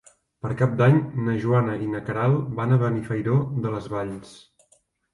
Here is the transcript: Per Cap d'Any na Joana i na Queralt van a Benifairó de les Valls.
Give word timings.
Per 0.45 0.53
Cap 0.61 0.71
d'Any 0.79 0.97
na 1.27 1.35
Joana 1.43 1.77
i 1.85 1.91
na 1.93 2.03
Queralt 2.09 2.51
van 2.63 2.75
a 2.79 2.83
Benifairó 2.87 3.39
de 3.63 3.79
les 3.79 3.95
Valls. 3.97 4.39